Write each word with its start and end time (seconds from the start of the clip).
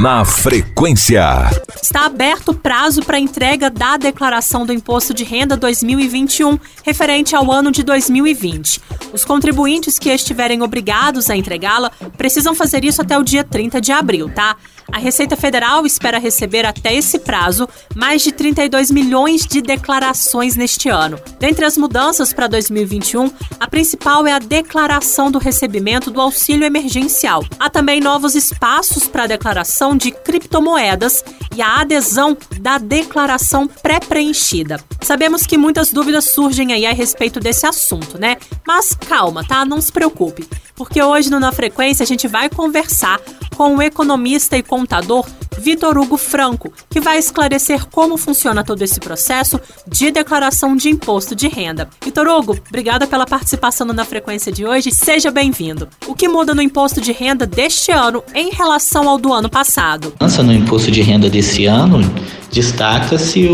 Na 0.00 0.24
frequência. 0.24 1.22
Está 1.82 2.06
aberto 2.06 2.52
o 2.52 2.54
prazo 2.54 3.02
para 3.02 3.18
entrega 3.18 3.68
da 3.68 3.98
declaração 3.98 4.64
do 4.64 4.72
Imposto 4.72 5.12
de 5.12 5.24
Renda 5.24 5.58
2021, 5.58 6.58
referente 6.82 7.36
ao 7.36 7.52
ano 7.52 7.70
de 7.70 7.82
2020. 7.82 8.80
Os 9.12 9.26
contribuintes 9.26 9.98
que 9.98 10.08
estiverem 10.08 10.62
obrigados 10.62 11.28
a 11.28 11.36
entregá-la 11.36 11.90
precisam 12.16 12.54
fazer 12.54 12.82
isso 12.82 13.02
até 13.02 13.18
o 13.18 13.22
dia 13.22 13.44
30 13.44 13.78
de 13.78 13.92
abril, 13.92 14.30
tá? 14.30 14.56
A 14.92 14.98
Receita 14.98 15.36
Federal 15.36 15.86
espera 15.86 16.18
receber 16.18 16.66
até 16.66 16.94
esse 16.94 17.18
prazo 17.18 17.68
mais 17.94 18.22
de 18.22 18.32
32 18.32 18.90
milhões 18.90 19.46
de 19.46 19.62
declarações 19.62 20.56
neste 20.56 20.88
ano. 20.88 21.18
Dentre 21.38 21.64
as 21.64 21.76
mudanças 21.76 22.32
para 22.32 22.48
2021, 22.48 23.30
a 23.58 23.68
principal 23.68 24.26
é 24.26 24.32
a 24.32 24.38
declaração 24.38 25.30
do 25.30 25.38
recebimento 25.38 26.10
do 26.10 26.20
auxílio 26.20 26.64
emergencial. 26.64 27.44
Há 27.58 27.70
também 27.70 28.00
novos 28.00 28.34
espaços 28.34 29.06
para 29.06 29.24
a 29.24 29.28
declaração 29.28 29.96
de 29.96 30.10
criptomoedas 30.10 31.24
e 31.54 31.62
a 31.62 31.80
adesão 31.80 32.36
da 32.60 32.78
declaração 32.78 33.66
pré-preenchida. 33.66 34.80
Sabemos 35.02 35.46
que 35.46 35.56
muitas 35.56 35.92
dúvidas 35.92 36.24
surgem 36.24 36.72
aí 36.72 36.84
a 36.86 36.92
respeito 36.92 37.40
desse 37.40 37.66
assunto, 37.66 38.18
né? 38.18 38.36
Mas 38.66 38.94
calma, 38.94 39.44
tá? 39.44 39.64
Não 39.64 39.80
se 39.80 39.90
preocupe, 39.90 40.48
porque 40.74 41.02
hoje 41.02 41.30
no 41.30 41.40
Na 41.40 41.52
Frequência 41.52 42.02
a 42.02 42.06
gente 42.06 42.28
vai 42.28 42.48
conversar 42.48 43.20
com 43.60 43.76
o 43.76 43.82
economista 43.82 44.56
e 44.56 44.62
contador 44.62 45.26
Vitor 45.58 45.98
Hugo 45.98 46.16
Franco, 46.16 46.72
que 46.88 46.98
vai 46.98 47.18
esclarecer 47.18 47.86
como 47.88 48.16
funciona 48.16 48.64
todo 48.64 48.80
esse 48.80 48.98
processo 48.98 49.60
de 49.86 50.10
declaração 50.10 50.74
de 50.74 50.88
imposto 50.88 51.36
de 51.36 51.46
renda. 51.46 51.86
Vitor 52.02 52.26
Hugo, 52.26 52.58
obrigada 52.70 53.06
pela 53.06 53.26
participação 53.26 53.86
na 53.88 54.06
frequência 54.06 54.50
de 54.50 54.64
hoje. 54.64 54.90
Seja 54.90 55.30
bem-vindo. 55.30 55.86
O 56.06 56.14
que 56.14 56.26
muda 56.26 56.54
no 56.54 56.62
imposto 56.62 57.02
de 57.02 57.12
renda 57.12 57.46
deste 57.46 57.92
ano 57.92 58.24
em 58.34 58.48
relação 58.48 59.06
ao 59.06 59.18
do 59.18 59.30
ano 59.30 59.50
passado? 59.50 60.14
No 60.42 60.54
imposto 60.54 60.90
de 60.90 61.02
renda 61.02 61.28
desse 61.28 61.66
ano, 61.66 62.00
destaca-se 62.50 63.46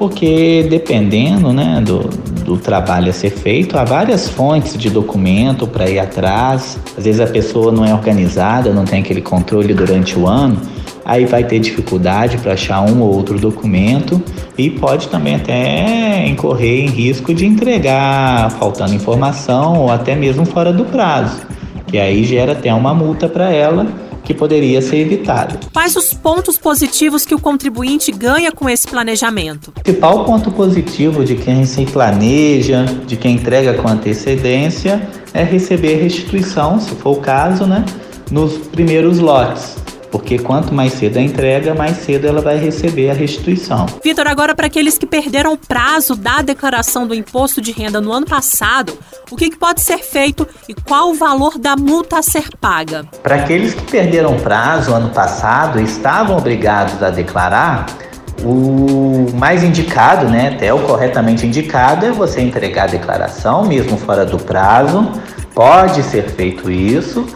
porque 0.00 0.66
dependendo 0.70 1.52
né, 1.52 1.78
do, 1.84 2.08
do 2.42 2.56
trabalho 2.56 3.10
a 3.10 3.12
ser 3.12 3.28
feito, 3.28 3.76
há 3.76 3.84
várias 3.84 4.30
fontes 4.30 4.78
de 4.78 4.88
documento 4.88 5.66
para 5.66 5.90
ir 5.90 5.98
atrás. 5.98 6.78
Às 6.96 7.04
vezes 7.04 7.20
a 7.20 7.26
pessoa 7.26 7.70
não 7.70 7.84
é 7.84 7.92
organizada, 7.92 8.72
não 8.72 8.86
tem 8.86 9.00
aquele 9.00 9.20
controle 9.20 9.74
durante 9.74 10.18
o 10.18 10.26
ano 10.26 10.58
aí 11.04 11.24
vai 11.24 11.42
ter 11.42 11.58
dificuldade 11.58 12.38
para 12.38 12.52
achar 12.52 12.82
um 12.82 13.00
ou 13.00 13.14
outro 13.14 13.38
documento 13.38 14.22
e 14.56 14.70
pode 14.70 15.08
também 15.08 15.34
até 15.34 16.26
incorrer 16.26 16.84
em 16.84 16.88
risco 16.88 17.34
de 17.34 17.44
entregar 17.44 18.50
faltando 18.52 18.94
informação 18.94 19.80
ou 19.80 19.90
até 19.90 20.14
mesmo 20.14 20.44
fora 20.44 20.72
do 20.72 20.84
prazo, 20.84 21.40
que 21.86 21.98
aí 21.98 22.22
gera 22.22 22.52
até 22.52 22.72
uma 22.72 22.94
multa 22.94 23.28
para 23.28 23.50
ela 23.50 23.86
que 24.30 24.34
poderia 24.34 24.80
ser 24.80 24.98
evitada. 24.98 25.58
Quais 25.72 25.96
os 25.96 26.14
pontos 26.14 26.56
positivos 26.56 27.24
que 27.24 27.34
o 27.34 27.40
contribuinte 27.40 28.12
ganha 28.12 28.52
com 28.52 28.68
esse 28.68 28.86
planejamento? 28.86 29.72
O 29.76 29.82
principal 29.82 30.24
ponto 30.24 30.52
positivo 30.52 31.24
de 31.24 31.34
quem 31.34 31.66
se 31.66 31.84
planeja, 31.84 32.84
de 33.06 33.16
quem 33.16 33.34
entrega 33.34 33.74
com 33.74 33.88
antecedência, 33.88 35.02
é 35.34 35.42
receber 35.42 35.96
restituição, 35.96 36.78
se 36.78 36.94
for 36.94 37.18
o 37.18 37.20
caso, 37.20 37.66
né, 37.66 37.84
nos 38.30 38.56
primeiros 38.68 39.18
lotes 39.18 39.74
porque 40.10 40.38
quanto 40.38 40.74
mais 40.74 40.94
cedo 40.94 41.18
a 41.18 41.22
entrega, 41.22 41.74
mais 41.74 41.98
cedo 41.98 42.26
ela 42.26 42.40
vai 42.40 42.58
receber 42.58 43.10
a 43.10 43.14
restituição. 43.14 43.86
Vitor, 44.02 44.26
agora 44.26 44.54
para 44.54 44.66
aqueles 44.66 44.98
que 44.98 45.06
perderam 45.06 45.52
o 45.52 45.58
prazo 45.58 46.14
da 46.14 46.42
declaração 46.42 47.06
do 47.06 47.14
imposto 47.14 47.60
de 47.60 47.72
renda 47.72 48.00
no 48.00 48.12
ano 48.12 48.26
passado, 48.26 48.98
o 49.30 49.36
que, 49.36 49.50
que 49.50 49.56
pode 49.56 49.80
ser 49.80 49.98
feito 49.98 50.46
e 50.68 50.74
qual 50.74 51.10
o 51.10 51.14
valor 51.14 51.58
da 51.58 51.76
multa 51.76 52.18
a 52.18 52.22
ser 52.22 52.48
paga? 52.60 53.04
Para 53.22 53.36
aqueles 53.36 53.74
que 53.74 53.82
perderam 53.82 54.36
o 54.36 54.40
prazo 54.40 54.92
ano 54.92 55.10
passado 55.10 55.80
e 55.80 55.84
estavam 55.84 56.36
obrigados 56.36 57.02
a 57.02 57.10
declarar, 57.10 57.86
o 58.42 59.26
mais 59.34 59.62
indicado, 59.62 60.28
né, 60.28 60.52
até 60.54 60.72
o 60.72 60.80
corretamente 60.80 61.46
indicado, 61.46 62.06
é 62.06 62.10
você 62.10 62.40
entregar 62.40 62.84
a 62.84 62.86
declaração, 62.86 63.66
mesmo 63.66 63.96
fora 63.98 64.24
do 64.24 64.38
prazo. 64.38 65.12
Pode 65.54 66.02
ser 66.04 66.30
feito 66.30 66.70
isso. 66.70 67.26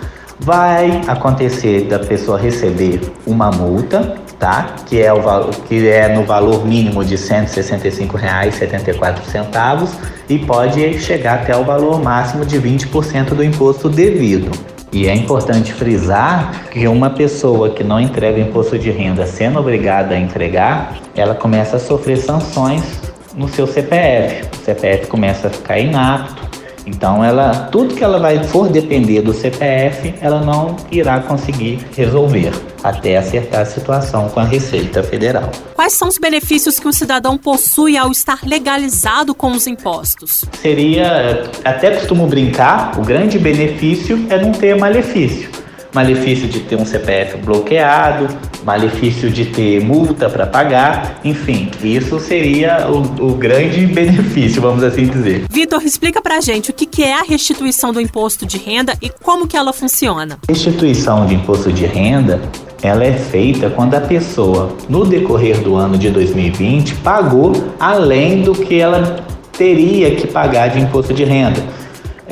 Vai 0.45 1.01
acontecer 1.07 1.87
da 1.87 1.99
pessoa 1.99 2.39
receber 2.39 3.01
uma 3.27 3.51
multa, 3.51 4.17
tá? 4.39 4.77
Que 4.85 5.01
é, 5.01 5.11
o, 5.11 5.19
que 5.67 5.89
é 5.89 6.15
no 6.15 6.25
valor 6.25 6.67
mínimo 6.67 7.03
de 7.03 7.17
R$ 7.17 7.47
165,74 7.47 9.89
e 10.29 10.39
pode 10.39 11.01
chegar 11.01 11.37
até 11.37 11.57
o 11.57 11.65
valor 11.65 12.03
máximo 12.03 12.45
de 12.45 12.61
20% 12.61 13.31
do 13.31 13.43
imposto 13.43 13.89
devido. 13.89 14.51
E 14.93 15.09
é 15.09 15.15
importante 15.15 15.73
frisar 15.73 16.67
que 16.71 16.87
uma 16.87 17.09
pessoa 17.09 17.71
que 17.71 17.83
não 17.83 17.99
entrega 17.99 18.39
imposto 18.39 18.79
de 18.79 18.91
renda 18.91 19.27
sendo 19.27 19.59
obrigada 19.59 20.15
a 20.15 20.19
entregar, 20.19 20.99
ela 21.17 21.35
começa 21.35 21.79
a 21.79 21.81
sofrer 21.81 22.19
sanções 22.19 23.01
no 23.35 23.49
seu 23.49 23.67
CPF. 23.67 24.47
O 24.53 24.57
CPF 24.63 25.07
começa 25.07 25.49
a 25.49 25.51
ficar 25.51 25.79
inapto, 25.79 26.54
então, 26.87 27.25
ela, 27.25 27.69
tudo 27.73 27.95
que 27.95 28.05
ela 28.05 28.19
vai 28.19 28.43
for 28.45 28.69
depender 28.69 29.23
do 29.23 29.33
CPF, 29.33 30.15
ela 30.21 30.41
não 30.41 30.77
irá 30.91 31.21
conseguir 31.21 31.87
resolver 31.97 32.53
até 32.83 33.17
acertar 33.17 33.63
a 33.63 33.65
situação 33.65 34.29
com 34.29 34.41
a 34.41 34.45
Receita 34.45 35.03
Federal. 35.03 35.51
Quais 35.75 35.95
são 35.95 36.09
os 36.09 36.19
benefícios 36.19 36.79
que 36.79 36.87
o 36.87 36.93
cidadão 36.93 37.39
possui 37.39 37.97
ao 37.97 38.11
estar 38.11 38.41
legalizado 38.45 39.35
com 39.35 39.53
os 39.53 39.67
impostos? 39.67 40.45
Seria, 40.61 41.51
até 41.65 41.93
costumo 41.93 42.27
brincar, 42.27 42.99
o 42.99 43.03
grande 43.03 43.39
benefício 43.39 44.27
é 44.29 44.41
não 44.41 44.53
ter 44.53 44.77
malefício 44.77 45.54
malefício 45.95 46.49
de 46.49 46.61
ter 46.61 46.77
um 46.77 46.85
CPF 46.85 47.39
bloqueado, 47.39 48.29
malefício 48.65 49.31
de 49.31 49.47
ter 49.47 49.81
multa 49.81 50.29
para 50.29 50.47
pagar, 50.47 51.21
enfim, 51.25 51.71
isso 51.83 52.19
seria 52.19 52.89
o, 52.91 53.31
o, 53.31 53.35
grande 53.35 53.87
benefício, 53.87 54.61
vamos 54.61 54.83
assim 54.83 55.07
dizer. 55.07 55.45
Vitor, 55.49 55.83
explica 55.83 56.21
pra 56.21 56.41
gente 56.41 56.71
o 56.71 56.75
que, 56.75 56.85
que 56.85 57.03
é 57.05 57.15
a 57.15 57.23
restituição 57.23 57.93
do 57.93 58.01
imposto 58.01 58.45
de 58.45 58.59
renda 58.59 58.95
e 59.01 59.09
como 59.09 59.47
que 59.47 59.57
ela 59.57 59.73
funciona. 59.73 60.39
Restituição 60.49 61.27
de 61.27 61.35
imposto 61.35 61.73
de 61.73 61.87
renda 61.87 62.41
ela 62.83 63.03
é 63.03 63.13
feita 63.13 63.71
quando 63.71 63.95
a 63.95 64.01
pessoa, 64.01 64.77
no 64.91 65.07
decorrer 65.07 65.59
do 65.63 65.75
ano 65.75 65.97
de 65.97 66.11
2020, 66.11 66.97
pagou 66.97 67.53
além 67.81 68.43
do 68.43 68.53
que 68.53 68.79
ela 68.79 69.25
teria 69.57 70.15
que 70.15 70.27
pagar 70.27 70.69
de 70.69 70.81
imposto 70.81 71.15
de 71.15 71.25
renda. 71.25 71.63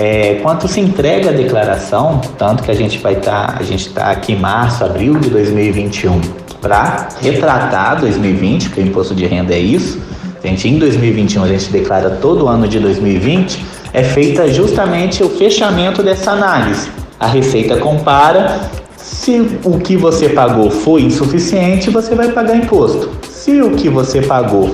É, 0.05 0.41
quanto 0.43 0.67
se 0.67 0.81
entrega 0.81 1.31
a 1.31 1.33
declaração, 1.33 2.21
tanto 2.37 2.65
que 2.65 2.73
a 2.73 2.75
gente 2.75 2.99
vai 2.99 3.13
estar, 3.13 3.53
tá, 3.53 3.59
a 3.61 3.63
gente 3.63 3.87
está 3.87 4.11
aqui 4.11 4.33
em 4.33 4.37
março, 4.37 4.85
abril 4.85 5.15
de 5.15 5.31
2021, 5.31 6.21
para 6.61 7.09
retratar 7.21 8.01
2020, 8.01 8.69
porque 8.69 8.81
o 8.81 8.85
imposto 8.85 9.15
de 9.15 9.25
renda 9.27 9.55
é 9.55 9.61
isso. 9.61 10.01
A 10.43 10.49
gente, 10.49 10.69
em 10.69 10.77
2021, 10.77 11.45
a 11.45 11.47
gente 11.47 11.71
declara 11.71 12.11
todo 12.21 12.49
ano 12.49 12.67
de 12.67 12.81
2020, 12.81 13.65
é 13.93 14.03
feita 14.03 14.53
justamente 14.53 15.23
o 15.23 15.29
fechamento 15.29 16.03
dessa 16.03 16.33
análise. 16.33 16.91
A 17.21 17.29
Receita 17.29 17.77
compara, 17.77 18.61
se 18.97 19.57
o 19.63 19.79
que 19.79 19.97
você 19.97 20.31
pagou 20.31 20.69
foi 20.69 21.03
insuficiente, 21.03 21.91
você 21.91 22.13
vai 22.17 22.33
pagar 22.33 22.57
imposto. 22.57 23.09
Se 23.31 23.63
o 23.63 23.71
que 23.77 23.89
você 23.89 24.21
pagou 24.21 24.69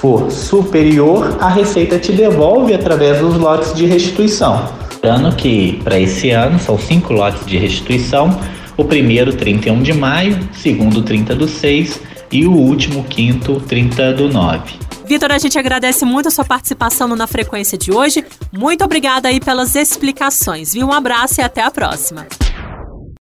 for 0.00 0.30
superior, 0.30 1.36
a 1.40 1.48
Receita 1.48 1.98
te 1.98 2.10
devolve 2.10 2.72
através 2.72 3.20
dos 3.20 3.36
lotes 3.36 3.74
de 3.74 3.84
restituição. 3.84 4.66
Lembrando 4.94 5.36
que 5.36 5.78
para 5.84 6.00
esse 6.00 6.30
ano 6.30 6.58
são 6.58 6.78
cinco 6.78 7.12
lotes 7.12 7.46
de 7.46 7.58
restituição: 7.58 8.30
o 8.76 8.84
primeiro 8.84 9.32
31 9.34 9.82
de 9.82 9.92
maio, 9.92 10.38
segundo 10.52 11.02
30 11.02 11.34
do 11.34 11.46
6 11.46 12.00
e 12.32 12.46
o 12.46 12.52
último 12.52 13.04
quinto 13.04 13.60
30 13.60 14.14
do 14.14 14.28
9. 14.28 14.78
Vitor, 15.04 15.32
a 15.32 15.38
gente 15.38 15.58
agradece 15.58 16.04
muito 16.04 16.28
a 16.28 16.30
sua 16.30 16.44
participação 16.44 17.08
na 17.08 17.26
frequência 17.26 17.76
de 17.76 17.92
hoje. 17.92 18.24
Muito 18.52 18.84
obrigada 18.84 19.28
aí 19.28 19.40
pelas 19.40 19.74
explicações. 19.74 20.72
Viu? 20.72 20.86
Um 20.86 20.92
abraço 20.92 21.40
e 21.40 21.44
até 21.44 21.62
a 21.62 21.70
próxima. 21.70 22.26